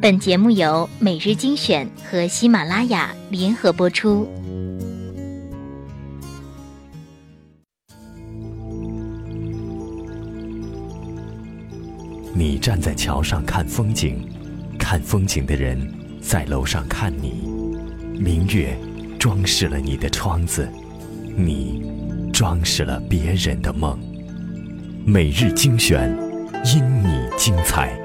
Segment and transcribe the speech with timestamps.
[0.00, 4.28] 本节目由每日精选和喜马拉雅联合播出。
[12.32, 14.24] 你站在桥上看风景，
[14.78, 17.42] 看风景的人在楼上看你。
[18.20, 18.78] 明月
[19.18, 20.68] 装饰了你的窗子，
[21.36, 21.82] 你
[22.32, 23.98] 装饰了别人的梦。
[25.04, 26.16] 每日精选，
[26.64, 27.98] 因你精彩。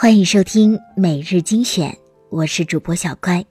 [0.00, 1.94] 欢迎收听每日精选，
[2.30, 3.44] 我是主播小乖。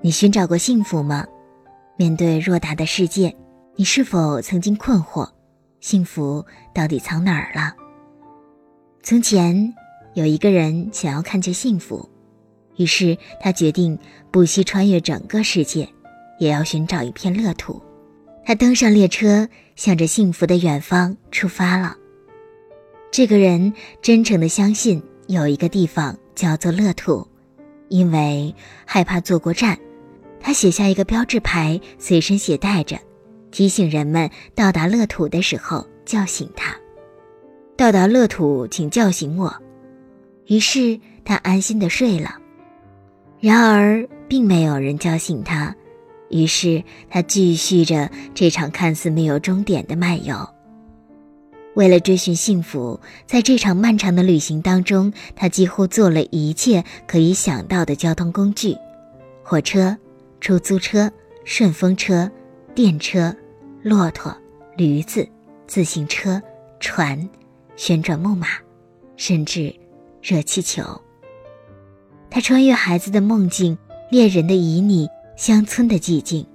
[0.00, 1.24] 你寻找过幸福吗？
[1.96, 3.32] 面对偌大的世界，
[3.76, 5.30] 你是否曾经困惑：
[5.78, 6.44] 幸福
[6.74, 7.72] 到底藏哪儿了？
[9.04, 9.72] 从前
[10.14, 12.10] 有一个人想要看见幸福。
[12.74, 13.96] 于是他决定
[14.32, 15.88] 不惜穿越整个世界，
[16.40, 17.80] 也要寻找一片乐土。
[18.44, 21.96] 他登上列车，向着幸福的远方出发了。
[23.12, 27.26] 这个人真诚地相信有一个地方叫做乐土，
[27.88, 29.78] 因为害怕坐过站，
[30.40, 32.98] 他写下一个标志牌，随身携带着，
[33.50, 36.76] 提醒人们到达乐土的时候叫醒他。
[37.76, 39.54] 到达乐土，请叫醒我。
[40.46, 42.36] 于是他安心地睡了。
[43.40, 45.74] 然而，并没有人叫醒他，
[46.30, 50.36] 于是他继续着这场看似没有终点的漫游。
[51.74, 58.76] 为了追寻幸福，在这场漫长的旅行当中，他几乎做了一切可以想到的交通工具：
[59.42, 59.96] 火车、
[60.40, 61.10] 出租车、
[61.44, 62.30] 顺风车、
[62.74, 63.34] 电车、
[63.82, 64.36] 骆驼、
[64.76, 65.26] 驴子、
[65.66, 66.40] 自行车、
[66.78, 67.28] 船、
[67.74, 68.48] 旋转木马，
[69.16, 69.74] 甚至
[70.20, 70.82] 热气球。
[72.28, 73.76] 他穿越孩子的梦境、
[74.10, 76.46] 猎人的旖旎、乡村的寂静，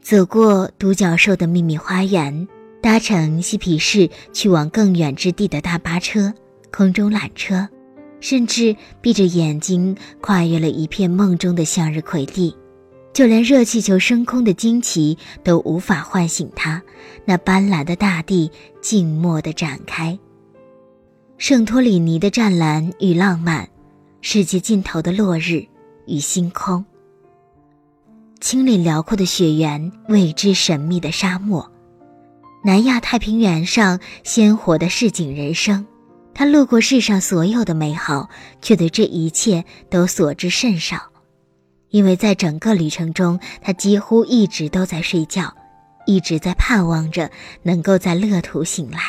[0.00, 2.48] 走过独角兽的秘密花园，
[2.80, 6.32] 搭乘嬉皮士去往更远之地的大巴车、
[6.72, 7.68] 空中缆车，
[8.20, 12.56] 甚至闭着眼睛跨越了一片梦中的向日葵地，
[13.12, 16.82] 就连热气球升空的惊奇都无法唤醒他。
[17.24, 20.18] 那斑斓的大地静默地展开，
[21.38, 23.68] 圣托里尼的湛蓝与浪漫。
[24.22, 25.64] 世界尽头的落日
[26.06, 26.84] 与星空，
[28.38, 31.66] 清理辽阔的雪原，未知神秘的沙漠，
[32.62, 35.86] 南亚太平原上鲜活的市井人生。
[36.34, 38.28] 他路过世上所有的美好，
[38.62, 40.98] 却对这一切都所知甚少，
[41.88, 45.52] 因为在整个旅程中，他几乎一直都在睡觉，
[46.06, 47.30] 一直在盼望着
[47.62, 49.00] 能够在乐土醒来。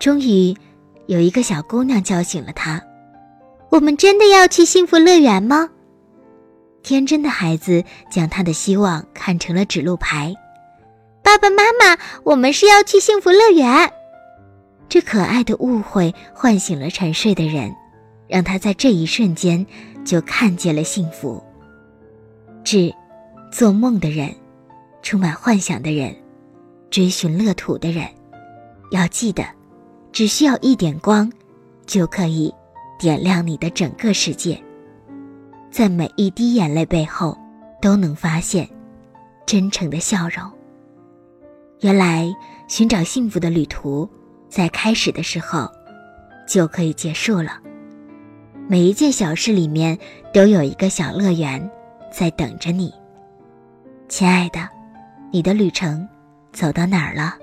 [0.00, 0.56] 终于，
[1.06, 2.80] 有一个小姑娘叫醒了他。
[3.70, 5.68] 我们真的要去幸福乐园吗？
[6.82, 10.34] 天真的孩子将他的希望看成了指路牌。
[11.22, 13.92] 爸爸妈妈，我们是要去幸福乐园。
[14.88, 17.74] 这可爱的误会唤醒了沉睡的人，
[18.28, 19.64] 让他在这一瞬间
[20.04, 21.42] 就看见了幸福。
[22.64, 22.92] 致
[23.50, 24.34] 做梦的人，
[25.02, 26.14] 充满幻想的人，
[26.90, 28.06] 追寻乐土的人，
[28.90, 29.44] 要记得，
[30.12, 31.30] 只需要一点光，
[31.86, 32.52] 就可以。
[32.98, 34.62] 点亮你的整个世界，
[35.72, 37.36] 在每一滴眼泪背后，
[37.80, 38.68] 都能发现
[39.44, 40.48] 真诚的笑容。
[41.82, 42.32] 原来，
[42.68, 44.08] 寻找幸福的旅途，
[44.48, 45.68] 在开始的时候
[46.46, 47.58] 就可以结束了。
[48.68, 49.98] 每一件小事里面，
[50.32, 51.68] 都有一个小乐园
[52.08, 52.94] 在等着你。
[54.08, 54.68] 亲爱的，
[55.32, 56.08] 你的旅程
[56.52, 57.34] 走到哪儿了？